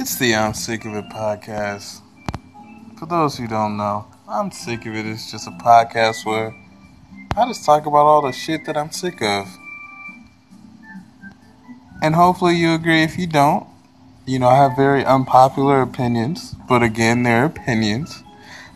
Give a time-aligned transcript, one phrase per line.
[0.00, 2.00] It's the I'm Sick of It podcast.
[2.98, 6.56] For those who don't know, I'm Sick of It It is just a podcast where
[7.36, 9.46] I just talk about all the shit that I'm sick of.
[12.00, 13.66] And hopefully you agree if you don't.
[14.24, 18.24] You know, I have very unpopular opinions, but again, they're opinions.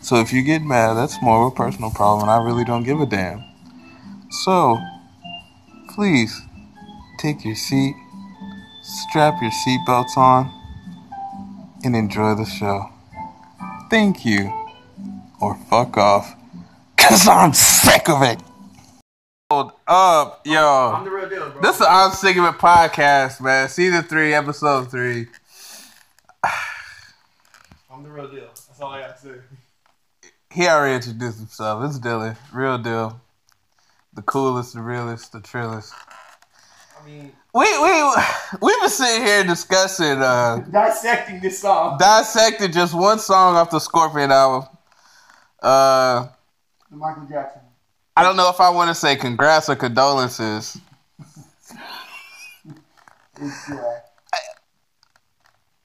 [0.01, 2.83] So if you get mad, that's more of a personal problem, and I really don't
[2.83, 3.43] give a damn.
[4.29, 4.77] So,
[5.95, 6.39] please
[7.17, 7.95] take your seat,
[8.83, 10.64] strap your seatbelts on,
[11.85, 12.89] and enjoy the show.
[13.89, 14.51] Thank you.
[15.39, 16.35] Or fuck off.
[16.97, 18.41] Cause I'm sick of it.
[19.51, 20.93] Hold up, yo.
[20.95, 21.61] I'm the real deal, bro.
[21.61, 23.69] This is I'm Sick of It podcast, man.
[23.69, 25.27] Season 3, episode 3.
[27.91, 28.47] I'm the real deal.
[28.47, 29.35] That's all I got to say.
[30.51, 31.85] He already introduced himself.
[31.85, 32.35] It's Dylan.
[32.51, 33.21] Real deal.
[34.15, 35.93] The coolest, the realest, the trillest.
[36.99, 38.03] I mean, We we
[38.61, 41.97] we've been sitting here discussing uh dissecting this song.
[41.97, 44.67] dissecting just one song off the Scorpion album.
[45.61, 46.27] Uh
[46.91, 47.61] The Michael Jackson.
[48.17, 50.77] I don't know if I want to say congrats or condolences.
[53.41, 53.99] It's, uh,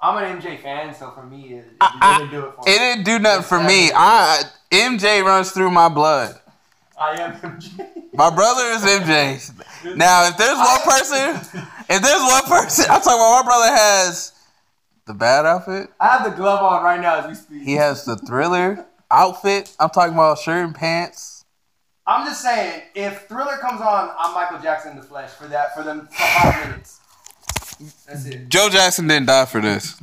[0.00, 2.72] I'm an MJ fan, so for me, it, it I- didn't do it for It
[2.72, 2.78] me.
[2.78, 3.90] didn't do nothing for me.
[3.94, 6.34] I MJ runs through my blood.
[7.00, 7.92] I am MJ.
[8.12, 9.96] My brother is MJ.
[9.96, 11.34] Now, if there's one person,
[11.88, 14.32] if there's one person, I'm talking about my brother has
[15.06, 15.88] the bad outfit.
[15.98, 17.62] I have the glove on right now as we speak.
[17.62, 19.74] He has the thriller outfit.
[19.80, 21.46] I'm talking about shirt and pants.
[22.06, 25.74] I'm just saying, if Thriller comes on, I'm Michael Jackson in the flesh for that
[25.76, 27.00] for them for five minutes.
[28.06, 28.48] That's it.
[28.48, 30.00] Joe Jackson didn't die for this.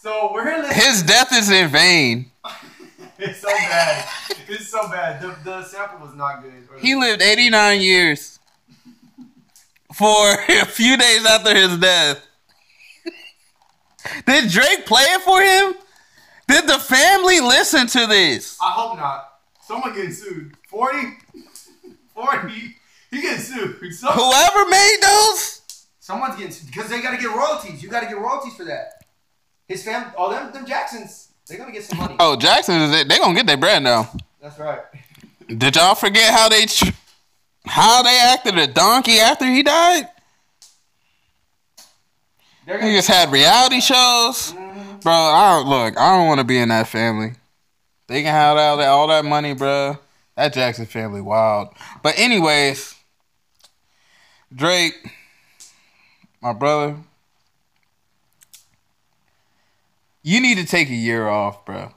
[0.00, 0.86] So we're here listening.
[0.86, 2.30] His death is in vain.
[3.20, 4.08] It's so bad.
[4.48, 5.20] It's so bad.
[5.20, 6.52] The, the sample was not good.
[6.80, 8.38] He lived 89 years
[9.94, 12.24] for a few days after his death.
[14.24, 15.74] Did Drake play it for him?
[16.46, 18.56] Did the family listen to this?
[18.62, 19.28] I hope not.
[19.62, 20.56] Someone getting sued.
[20.68, 20.98] 40?
[22.14, 22.74] 40?
[23.10, 23.94] He getting sued.
[23.94, 25.62] Some, Whoever made those?
[25.98, 27.82] someone's getting sued because they got to get royalties.
[27.82, 29.02] You got to get royalties for that.
[29.66, 32.16] His fam, all them, them Jacksons, they're gonna get some money.
[32.20, 33.08] Oh, Jackson is it?
[33.08, 34.10] They gonna get their bread now.
[34.40, 34.80] That's right.
[35.48, 36.92] Did y'all forget how they tr-
[37.66, 40.08] how they acted a donkey after he died?
[42.66, 42.90] They're gonna.
[42.92, 45.02] Niggas had reality shows, Mhm.
[45.02, 45.12] bro.
[45.12, 45.98] I don't look.
[45.98, 47.32] I don't want to be in that family.
[48.08, 49.98] They can have all that all that money, bro.
[50.36, 51.68] That Jackson family wild.
[52.02, 52.94] But anyways,
[54.54, 54.94] Drake,
[56.40, 56.96] my brother,
[60.22, 61.92] you need to take a year off, bro.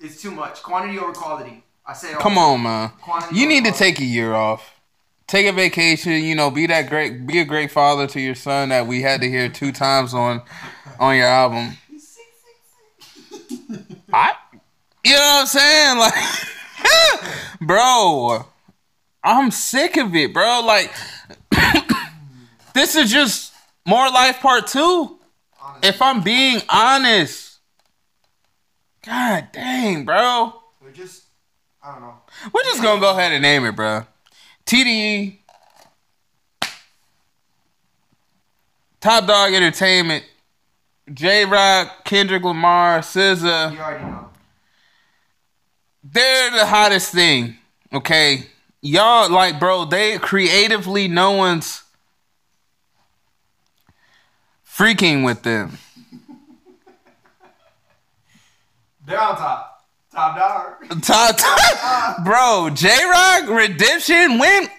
[0.00, 0.62] It's too much.
[0.62, 1.64] Quantity over quality.
[1.84, 2.12] I say.
[2.12, 2.90] all Come on, man.
[3.00, 4.74] Quantity You need to take a year off.
[5.26, 8.70] Take a vacation, you know, be that great be a great father to your son
[8.70, 10.40] that we had to hear two times on
[10.98, 11.76] on your album.
[14.10, 14.34] I
[15.04, 15.98] You know what I'm saying?
[15.98, 16.14] Like
[17.60, 18.46] Bro,
[19.22, 20.62] I'm sick of it, bro.
[20.64, 20.94] Like
[22.74, 23.52] this is just
[23.86, 24.78] more life part 2.
[25.60, 27.47] Honestly, If I'm being honest.
[29.08, 30.52] God dang, bro.
[30.82, 31.24] We're just.
[31.82, 32.14] I don't know.
[32.52, 34.04] We're just gonna go ahead and name it, bro.
[34.66, 35.38] TDE,
[39.00, 40.24] Top Dawg Entertainment,
[41.14, 43.72] Jay Rock, Kendrick Lamar, SZA.
[43.72, 44.28] You already know.
[46.04, 47.56] They're the hottest thing.
[47.90, 48.44] Okay,
[48.82, 49.86] y'all like, bro.
[49.86, 51.82] They creatively, no one's
[54.66, 55.78] freaking with them.
[59.08, 59.86] They're on top.
[60.12, 61.02] Top dog.
[61.02, 62.70] Top, top bro.
[62.72, 64.70] Jay Rock Redemption went,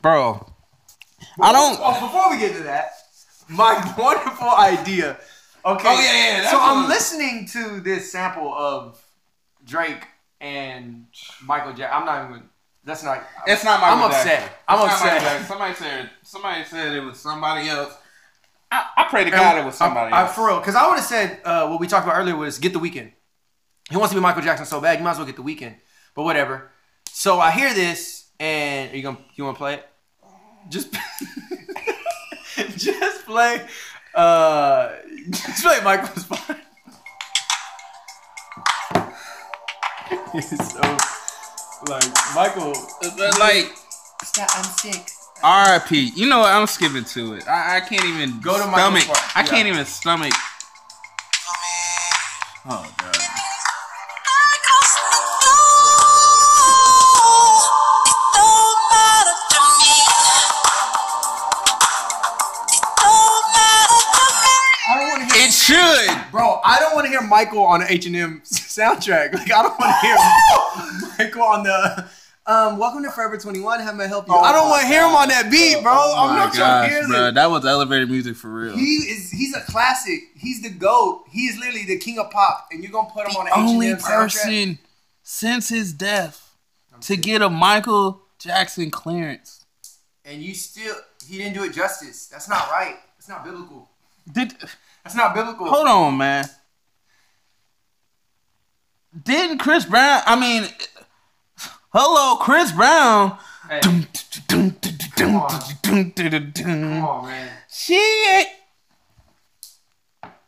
[0.00, 0.46] bro.
[1.40, 1.78] I don't.
[1.80, 2.90] Oh, before we get to that,
[3.48, 5.16] my wonderful idea.
[5.64, 5.88] Okay.
[5.88, 9.02] Oh, yeah, yeah, So I'm listening to this sample of
[9.64, 10.06] Drake
[10.40, 11.06] and
[11.42, 12.00] Michael Jackson.
[12.00, 12.42] I'm not even.
[12.84, 13.24] That's not.
[13.46, 14.58] It's not my I'm upset.
[14.68, 15.46] I'm upset.
[15.46, 17.96] Somebody said somebody said it was somebody else.
[18.70, 20.96] I, I pray to God it was somebody I, I, for real, because I would
[20.96, 23.12] have said uh, what we talked about earlier was get the Weeknd.
[23.90, 25.76] He wants to be Michael Jackson so bad, you might as well get the Weeknd.
[26.14, 26.70] But whatever.
[27.10, 29.88] So I hear this, and are you gonna you want to play it?
[30.68, 30.92] Just,
[32.76, 33.66] just play.
[34.14, 34.92] Uh,
[35.30, 36.58] just play Michael's part.
[40.32, 40.80] He's so
[41.88, 42.72] like Michael.
[43.38, 43.72] like
[44.24, 45.13] Stop, I'm sick.
[45.44, 46.12] R.I.P.
[46.16, 46.54] You know what?
[46.54, 47.46] I'm skipping to it.
[47.46, 49.04] I, I can't even go to my stomach.
[49.36, 50.32] I can't even stomach.
[52.66, 53.14] Oh god.
[65.36, 66.60] It should, bro.
[66.64, 69.34] I don't want to hear Michael on H and M soundtrack.
[69.34, 72.08] Like I don't want to hear Michael on the
[72.46, 73.80] um, welcome to Forever 21.
[73.80, 74.34] How may I help you?
[74.34, 75.92] Oh I don't want to hear him on that beat, bro.
[75.94, 77.16] Oh I'm my not trying to hear gosh, this.
[77.16, 77.30] bro.
[77.30, 78.76] That was elevator music for real.
[78.76, 80.20] He is he's a classic.
[80.36, 81.24] He's the GOAT.
[81.30, 82.68] He is literally the king of pop.
[82.70, 84.32] And you're gonna put him on an only H&M soundtrack?
[84.34, 84.78] person
[85.22, 86.54] since his death
[87.00, 89.64] to get a Michael Jackson clearance.
[90.26, 90.96] And you still
[91.26, 92.26] he didn't do it justice.
[92.26, 92.96] That's not right.
[93.16, 93.88] That's not biblical.
[94.30, 94.54] Did
[95.02, 95.66] That's not biblical.
[95.66, 96.44] hold on, man?
[99.22, 100.22] Didn't Chris Brown?
[100.26, 100.68] I mean,
[101.94, 103.38] hello, Chris Brown.
[103.68, 104.06] Hey, Come
[105.14, 107.50] Come on, man.
[107.70, 108.48] She ain't.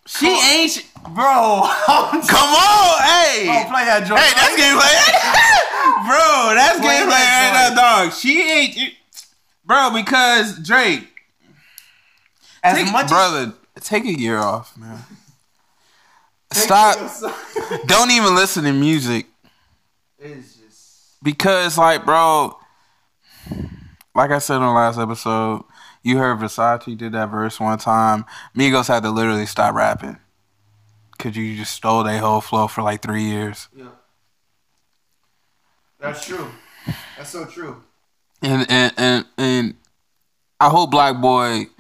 [0.07, 0.87] She ain't.
[1.03, 3.47] Bro, Come on, hey.
[3.49, 4.21] Oh, play that joint.
[4.21, 4.97] Hey, that's gameplay.
[6.07, 7.77] Bro, that's Play gameplay that right joint.
[7.77, 8.13] now, dog.
[8.13, 8.95] She ain't.
[9.65, 11.09] Bro, because Drake.
[12.63, 14.99] as Take, much as- brother, take a year off, man.
[16.53, 16.99] Stop.
[17.87, 19.27] Don't even listen to music
[20.19, 20.56] It's just
[21.23, 22.57] because, like, bro,
[24.15, 25.65] like I said on the last episode,
[26.03, 28.25] you heard Versace did that verse one time.
[28.57, 30.19] Migos had to literally stop rapping
[31.13, 33.69] because you just stole their whole flow for like three years.
[33.77, 33.89] yeah.
[35.99, 36.49] That's true.
[37.17, 37.83] That's so true.
[38.43, 39.75] And and and, and
[40.61, 41.71] I hope BlocBoy.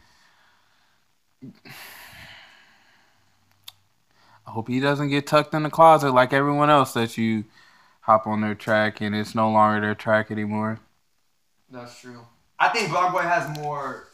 [4.46, 7.44] I hope he doesn't get tucked in the closet like everyone else that you
[8.06, 10.78] hop on their track and it's no longer their track anymore.
[11.70, 12.20] That's true.
[12.58, 14.04] I think BlocBoy has more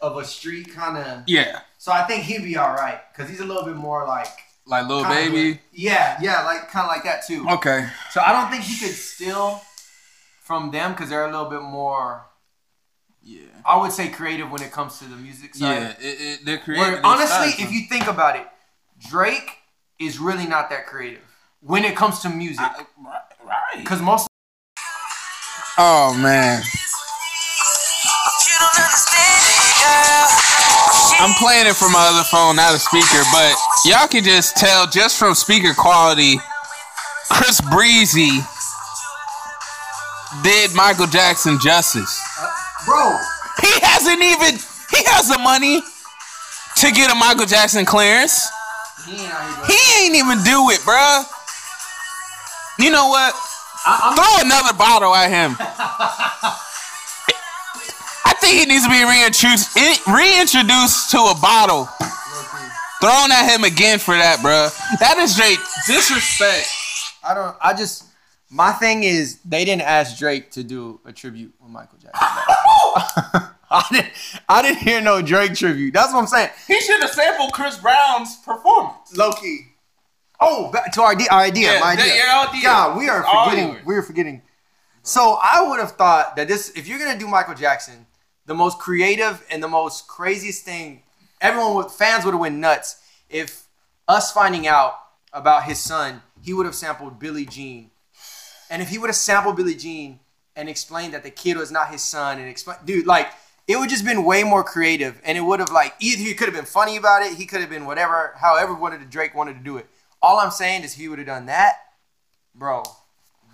[0.00, 1.24] of a street kind of.
[1.26, 4.28] Yeah, So I think he'd be all right because he's a little bit more like.
[4.66, 5.50] like little baby.
[5.50, 7.44] like- yeah, yeah, like kind of like that too.
[7.50, 7.88] Okay.
[8.12, 9.60] So I don't think he could steal
[10.42, 12.24] from them because they're a little bit more.
[13.22, 13.42] Yeah.
[13.66, 15.74] I would say creative when it comes to the music side.
[15.74, 17.04] Yeah, it, it, they're Where, creative.
[17.04, 18.46] honestly, if you think about it,
[19.10, 19.58] Drake
[19.98, 21.20] is really not that creative
[21.60, 22.60] when it comes to music.
[23.44, 23.78] right.
[23.78, 24.26] Because most
[25.78, 30.28] Oh man, You don't understand it, girl.
[31.20, 33.54] I'm playing it from my other phone, not a speaker, but
[33.84, 36.38] y'all can just tell just from speaker quality,
[37.30, 38.40] Chris Breezy
[40.42, 42.20] did Michael Jackson justice.
[42.38, 42.50] Uh,
[42.84, 43.16] bro,
[43.60, 44.56] He hasn't even
[44.90, 45.80] he has the money
[46.76, 48.46] to get a Michael Jackson clearance.
[49.06, 51.24] he ain't He ain't even do it, bruh.
[52.80, 53.34] You know what?
[53.84, 55.54] I, I'm, Throw another bottle at him.
[58.24, 59.76] I think he needs to be reintroduced
[60.08, 61.88] reintroduced to a bottle.
[63.00, 64.70] Thrown at him again for that, bruh.
[64.98, 66.68] That is straight disrespect.
[67.22, 67.56] I don't.
[67.60, 68.06] I just.
[68.52, 72.26] My thing is, they didn't ask Drake to do a tribute with Michael Jackson.
[73.70, 74.12] I didn't.
[74.48, 75.94] I didn't hear no Drake tribute.
[75.94, 76.50] That's what I'm saying.
[76.66, 79.16] He should have sampled Chris Brown's performance.
[79.16, 79.69] Loki.
[80.40, 81.28] Oh, back to our idea.
[81.30, 81.74] Our idea.
[81.74, 82.04] Yeah, my idea.
[82.04, 82.62] idea.
[82.62, 83.84] God, we are forgetting.
[83.84, 84.42] We are forgetting.
[85.02, 88.06] So I would have thought that this, if you're gonna do Michael Jackson,
[88.46, 91.02] the most creative and the most craziest thing,
[91.40, 92.96] everyone would fans would have went nuts
[93.28, 93.64] if
[94.08, 94.94] us finding out
[95.32, 97.90] about his son, he would have sampled Billie Jean,
[98.68, 100.20] and if he would have sampled Billie Jean
[100.56, 103.28] and explained that the kid was not his son, and explain, dude, like
[103.68, 106.48] it would just been way more creative, and it would have like either he could
[106.48, 109.54] have been funny about it, he could have been whatever, however wanted to Drake wanted
[109.54, 109.86] to do it.
[110.22, 111.74] All I'm saying is he would have done that,
[112.54, 112.82] bro.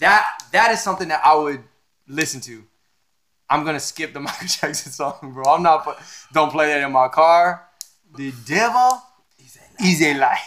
[0.01, 1.63] That that is something that I would
[2.09, 2.65] listen to.
[3.49, 5.45] I'm gonna skip the Michael Jackson song, bro.
[5.45, 5.85] I'm not.
[5.85, 5.99] put-
[6.33, 7.67] Don't play that in my car.
[8.17, 9.03] The devil
[9.81, 10.39] is a lie.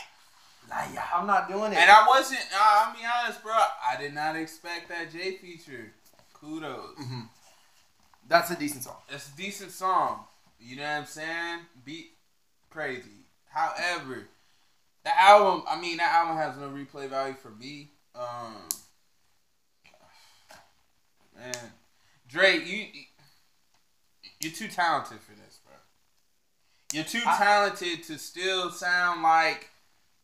[0.70, 1.04] Liar.
[1.14, 1.78] I'm not doing it.
[1.78, 2.42] And I wasn't.
[2.54, 3.54] Uh, I'll be honest, bro.
[3.54, 5.92] I did not expect that J feature.
[6.34, 6.96] Kudos.
[8.28, 8.98] That's a decent song.
[9.10, 10.26] It's a decent song.
[10.60, 11.60] You know what I'm saying?
[11.86, 12.12] Beat
[12.70, 13.26] crazy.
[13.50, 14.28] However,
[15.10, 15.64] the album.
[15.68, 17.92] I mean, that album has no replay value for me.
[18.16, 18.56] Um,
[21.36, 21.54] man,
[22.28, 22.86] Drake, you
[24.42, 25.74] you're too talented for this, bro.
[26.94, 29.70] You're too I- talented to still sound like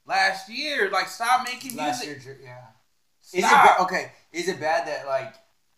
[0.06, 0.90] last year.
[0.90, 2.26] Like, stop making Last music.
[2.26, 2.58] year, yeah.
[3.34, 3.78] Is it Stop.
[3.78, 4.12] ba- okay?
[4.32, 5.34] Is it bad that like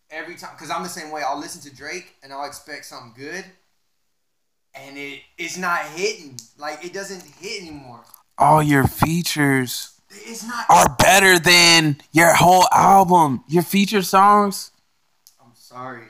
[0.10, 0.52] every time?
[0.56, 1.22] Because I'm the same way.
[1.24, 3.46] I'll listen to Drake and I'll expect something good,
[4.76, 6.38] and it it's not hitting.
[6.58, 8.04] Like it doesn't hit anymore.
[8.38, 10.00] All your features
[10.46, 10.66] not.
[10.70, 13.44] are better than your whole album.
[13.48, 14.72] Your feature songs.
[15.42, 16.04] I'm sorry.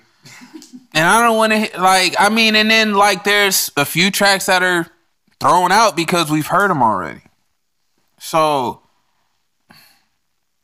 [0.94, 2.16] And I don't want to like.
[2.20, 4.88] I mean, and then like, there's a few tracks that are
[5.40, 7.22] thrown out because we've heard them already.
[8.20, 8.82] So,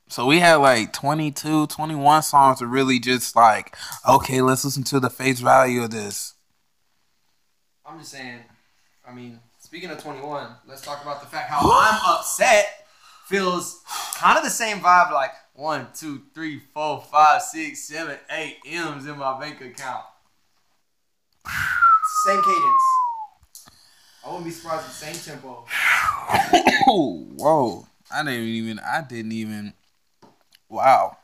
[0.07, 3.75] so we had like 22, 21 songs to really just like,
[4.07, 6.33] okay, let's listen to the face value of this.
[7.85, 8.39] I'm just saying.
[9.07, 9.39] I mean,
[9.73, 12.85] speaking of 21, let's talk about the fact how I'm upset
[13.25, 13.81] feels
[14.13, 15.11] kind of the same vibe.
[15.11, 20.05] Like one, two, three, four, five, six, seven, eight M's in my bank account.
[22.27, 23.71] Same cadence.
[24.23, 25.65] I wouldn't be surprised if the same tempo.
[26.87, 27.87] Oh, whoa.
[28.13, 29.73] I didn't even I didn't even
[30.69, 31.17] wow.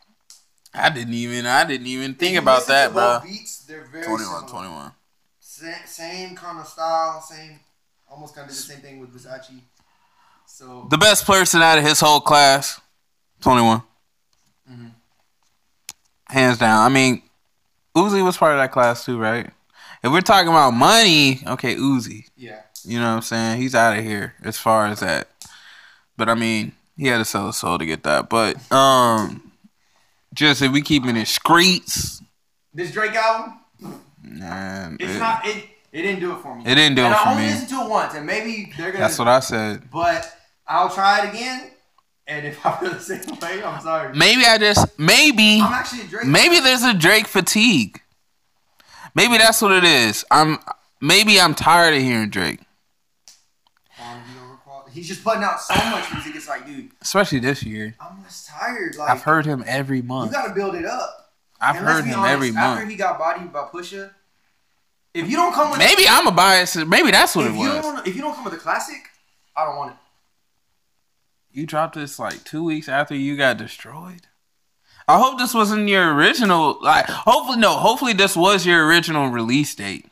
[0.73, 3.19] I didn't even I didn't even think about that, bro.
[3.23, 4.47] Beats, they're very 21, similar.
[4.49, 4.91] 21.
[5.39, 7.59] Same, same kind of style, same,
[8.09, 9.61] almost kind of the same thing with Versace.
[10.45, 12.79] So The best person out of his whole class,
[13.41, 13.81] 21.
[14.69, 14.91] Mhm.
[16.29, 16.85] Hands down.
[16.85, 17.21] I mean,
[17.95, 19.49] Uzi was part of that class too, right?
[20.03, 22.25] If we're talking about money, okay, Uzi.
[22.37, 23.61] yeah, You know what I'm saying?
[23.61, 25.27] He's out of here as far as that.
[26.17, 28.29] But I mean, he had to sell his soul to get that.
[28.29, 29.51] But um
[30.33, 32.21] just if we keeping it streets,
[32.73, 33.59] this Drake album,
[34.21, 35.65] man, it's it- not it.
[35.91, 36.63] It didn't do it for me.
[36.65, 37.49] It didn't do and it I for only me.
[37.49, 39.03] listened to it once, and maybe they're gonna.
[39.03, 39.89] that's what I said.
[39.91, 40.31] But
[40.67, 41.71] I'll try it again,
[42.27, 44.13] and if I feel the same way, I'm sorry.
[44.15, 46.25] Maybe I just maybe I'm actually Drake.
[46.27, 48.01] maybe there's a Drake fatigue.
[49.15, 50.23] Maybe that's what it is.
[50.29, 50.59] I'm
[51.01, 52.59] maybe I'm tired of hearing Drake,
[53.99, 54.21] um,
[54.63, 54.91] quality.
[54.91, 56.35] He's just putting out so much music.
[56.35, 57.95] It's like, dude, especially this year.
[57.99, 58.95] I'm just tired.
[58.95, 60.31] Like I've heard him every month.
[60.31, 61.31] you got to build it up.
[61.59, 62.79] I've And heard him honest, every month.
[62.79, 64.11] After he got bodied by Pusha,
[65.13, 66.75] if you don't come with Maybe I'm a bias.
[66.75, 67.81] Maybe that's what if it you was.
[67.81, 69.09] don't if you don't come with a classic,
[69.55, 69.97] I don't want it.
[71.51, 74.27] You dropped this like two weeks after you got destroyed.
[75.07, 76.77] I hope this wasn't your original.
[76.83, 77.71] Like, hopefully, no.
[77.77, 80.05] Hopefully, this was your original release date.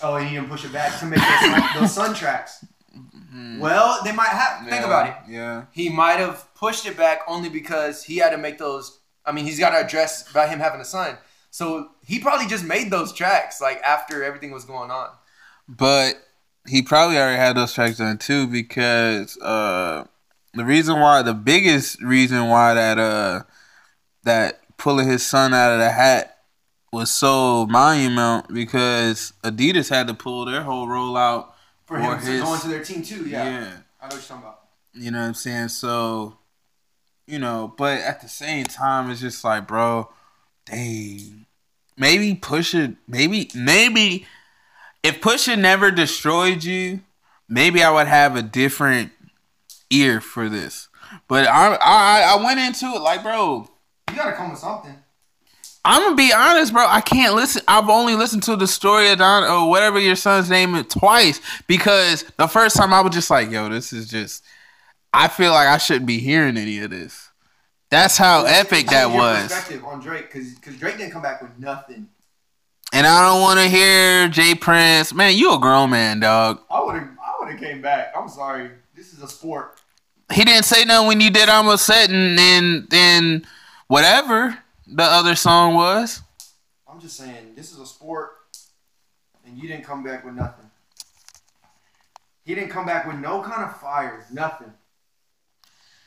[0.00, 2.64] Oh, and you didn't push it back to make those sun, those sun tracks.
[2.96, 3.58] Mm-hmm.
[3.58, 4.66] Well, they might have.
[4.68, 5.14] Think about it.
[5.28, 5.64] Yeah.
[5.72, 9.00] He might have pushed it back only because he had to make those.
[9.26, 11.18] I mean, he's got to address about him having a son.
[11.50, 15.08] So he probably just made those tracks like after everything was going on.
[15.68, 16.14] But
[16.68, 20.04] he probably already had those tracks done too because uh,
[20.54, 23.42] the reason why, the biggest reason why that uh
[24.24, 26.38] that pulling his son out of the hat
[26.92, 31.48] was so monumental because Adidas had to pull their whole rollout
[31.84, 33.26] For Or him to his- go into their team too.
[33.28, 33.44] Yeah.
[33.44, 33.60] yeah.
[34.00, 34.60] I know what you're talking about.
[34.92, 35.68] You know what I'm saying?
[35.68, 36.36] So,
[37.26, 40.10] you know, but at the same time, it's just like, bro,
[40.66, 41.46] dang.
[41.96, 44.26] Maybe Pusha, maybe, maybe
[45.02, 47.00] if Pusha never destroyed you,
[47.48, 49.12] maybe I would have a different
[49.90, 50.88] ear for this.
[51.28, 53.68] But I, I, I went into it like, bro,
[54.08, 54.94] You gotta come with something.
[55.84, 56.86] I'm gonna be honest, bro.
[56.86, 57.62] I can't listen.
[57.66, 61.40] I've only listened to the story of Don or whatever your son's name is twice
[61.66, 64.44] because the first time I was just like, yo, this is just.
[65.12, 67.29] I feel like I shouldn't be hearing any of this.
[67.90, 69.42] That's how epic that was.
[69.42, 72.08] Perspective on Drake because because Drake didn't come back with nothing.
[72.92, 74.54] And I don't want to hear J.
[74.54, 75.12] Prince.
[75.12, 76.60] Man, you a grown man, dog.
[76.70, 78.12] I would have I would have came back.
[78.16, 78.70] I'm sorry.
[78.94, 79.80] This is a sport.
[80.32, 83.44] He didn't say nothing when you did almost setting and then
[83.88, 84.56] whatever
[84.86, 86.22] the other song was.
[86.88, 88.30] I'm just saying this is a sport,
[89.44, 90.70] and you didn't come back with nothing.
[92.44, 94.72] He didn't come back with no kind of fire, nothing.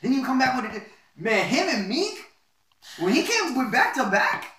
[0.00, 0.82] Didn't even come back with it.
[1.16, 2.18] Man, him and Meek,
[2.98, 4.52] when he came with back to back,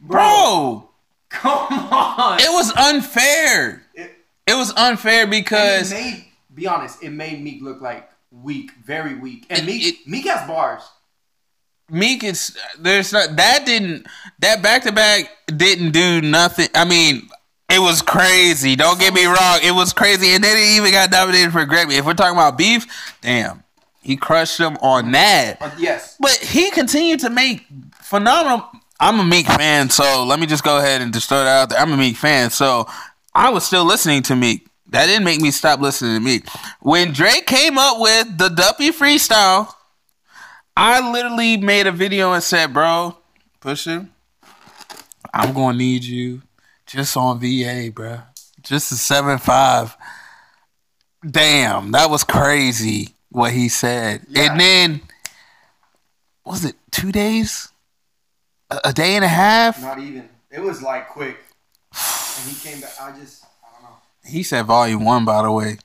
[0.00, 0.88] Bro,
[1.28, 2.38] come on.
[2.40, 3.82] it was unfair.
[3.94, 6.24] It- It was unfair because it made,
[6.54, 9.46] be honest, it made Meek look like weak, very weak.
[9.50, 10.82] And It- Meek, it- Meek has bars.
[11.90, 14.06] Meek is there's not that didn't
[14.38, 16.68] that back to back didn't do nothing.
[16.74, 17.28] I mean,
[17.68, 18.76] it was crazy.
[18.76, 21.98] Don't get me wrong, it was crazy, and then he even got nominated for Grammy.
[21.98, 22.86] If we're talking about beef,
[23.20, 23.62] damn,
[24.02, 25.58] he crushed them on that.
[25.60, 28.68] But yes, But he continued to make phenomenal.
[29.00, 31.68] I'm a Meek fan, so let me just go ahead and just throw that out
[31.70, 31.78] there.
[31.78, 32.86] I'm a Meek fan, so
[33.34, 34.66] I was still listening to Meek.
[34.90, 36.48] That didn't make me stop listening to Meek.
[36.80, 39.72] When Drake came up with the Duppy freestyle,
[40.76, 43.16] I literally made a video and said, "Bro,
[43.60, 44.08] Pusha,
[45.32, 46.42] I'm gonna need you
[46.86, 48.20] just on VA, bro.
[48.62, 49.96] Just a seven five.
[51.28, 54.24] Damn, that was crazy what he said.
[54.28, 54.52] Yeah.
[54.52, 55.00] And then
[56.44, 57.68] was it two days?
[58.70, 59.80] A, a day and a half?
[59.82, 60.28] not even.
[60.50, 61.38] It was like quick.
[61.92, 62.90] And he came back.
[63.00, 63.96] I just, I don't know.
[64.24, 65.78] He said volume one, by the way.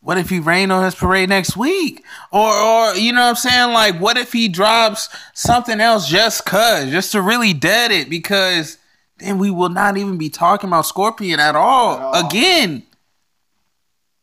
[0.00, 2.04] What if he rain on his parade next week?
[2.32, 3.72] Or or you know what I'm saying?
[3.74, 8.78] Like what if he drops something else just cuz, just to really dead it because
[9.18, 12.26] then we will not even be talking about Scorpion at all, At all.
[12.26, 12.84] again.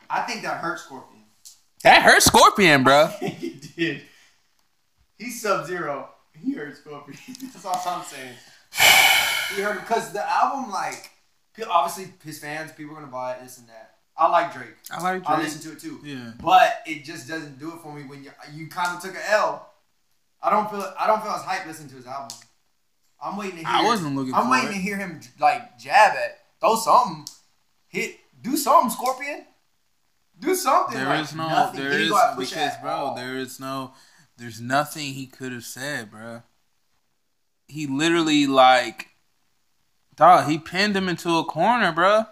[0.10, 1.15] I think that hurts Scorpion.
[1.86, 3.06] That hurt Scorpion, bro.
[3.20, 4.02] he did.
[5.20, 6.10] He's Sub Zero.
[6.34, 7.20] He hurt Scorpion.
[7.54, 8.34] That's all I'm saying.
[9.56, 11.12] He hurt because the album, like,
[11.70, 13.98] obviously his fans, people are gonna buy it, this and that.
[14.18, 14.76] I like Drake.
[14.90, 16.00] I like I listen to it too.
[16.04, 16.32] Yeah.
[16.42, 19.22] But it just doesn't do it for me when you you kind of took an
[19.30, 19.72] L.
[20.42, 22.36] I don't feel I don't feel as hype listening to his album.
[23.22, 23.68] I'm waiting to hear.
[23.68, 24.74] I wasn't looking I'm waiting it.
[24.74, 27.26] to hear him like jab at throw something,
[27.90, 29.46] hit do something, Scorpion.
[30.40, 30.98] Do something.
[30.98, 31.82] There like, is no, nothing.
[31.82, 33.94] there He is go out and push because, bro, there is no,
[34.38, 36.44] there's nothing he could have said, bro.
[37.68, 39.10] He literally like,
[40.16, 42.26] dog, he pinned him into a corner, bro.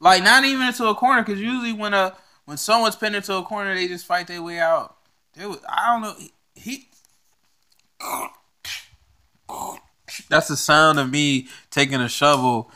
[0.00, 2.14] Like not even into a corner, because usually when a
[2.44, 4.96] when someone's pinned into a corner, they just fight their way out.
[5.34, 6.32] They was, I don't know, he.
[6.54, 6.88] he
[10.28, 12.70] that's the sound of me taking a shovel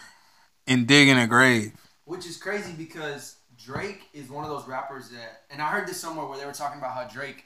[0.66, 1.72] and digging a grave.
[2.04, 6.00] Which is crazy because Drake is one of those rappers that, and I heard this
[6.00, 7.44] somewhere where they were talking about how Drake,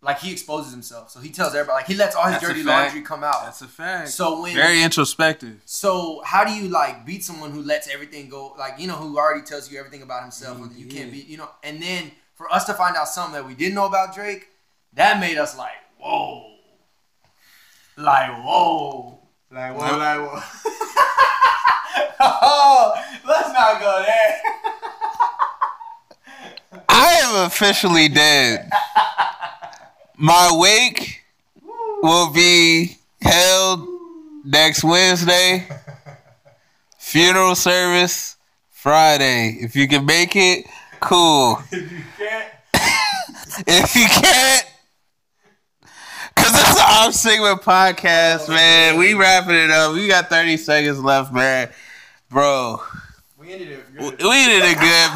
[0.00, 2.62] like he exposes himself, so he tells everybody, like he lets all his That's dirty
[2.62, 3.44] laundry come out.
[3.44, 4.08] That's a fact.
[4.08, 5.60] So when Very introspective.
[5.64, 8.54] So how do you like beat someone who lets everything go?
[8.58, 11.12] Like you know who already tells you everything about himself, and you can't Yeah.
[11.12, 11.50] beat you know.
[11.62, 14.48] And then for us to find out something that we didn't know about Drake,
[14.94, 16.48] that made us like whoa,
[17.96, 19.18] like whoa,
[19.50, 20.40] like whoa, like whoa.
[22.20, 22.92] oh,
[23.26, 24.40] let's not go there.
[27.00, 28.68] I am officially dead.
[30.16, 31.22] My wake
[32.02, 33.86] will be held
[34.44, 35.68] next Wednesday.
[36.98, 38.36] Funeral service
[38.70, 39.58] Friday.
[39.60, 40.66] If you can make it,
[40.98, 41.62] cool.
[41.70, 42.52] if you can't,
[43.66, 44.66] If you can't,
[46.34, 48.98] cause it's the Off Sigma podcast, man.
[48.98, 49.94] We wrapping it up.
[49.94, 51.70] We got 30 seconds left, man.
[52.28, 52.82] Bro,
[53.48, 53.84] we ended it.
[53.94, 54.18] we Good.
[54.18, 55.10] did it good.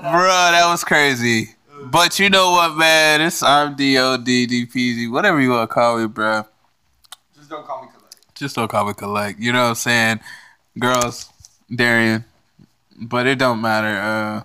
[0.00, 1.54] Bro, that was crazy.
[1.84, 3.20] But you know what, man?
[3.20, 6.44] It's I'm D-O-D, D-P-Z, whatever you want to call me, bro.
[7.34, 8.34] Just don't call me collect.
[8.34, 9.38] Just don't call me collect.
[9.38, 10.20] You know what I'm saying?
[10.78, 11.28] Girls,
[11.74, 12.24] Darian.
[12.98, 13.88] But it don't matter.
[14.00, 14.42] Uh,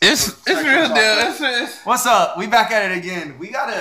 [0.00, 0.96] it's it's real deal.
[0.96, 2.38] It's, it's, What's up?
[2.38, 3.38] We back at it again.
[3.38, 3.78] We gotta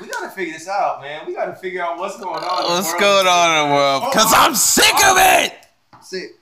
[0.00, 1.24] we gotta figure this out, man.
[1.26, 2.64] We gotta figure out what's going on.
[2.64, 4.12] in the what's going on in the world?
[4.12, 5.54] Cause I'm sick of it.
[6.02, 6.32] Sick.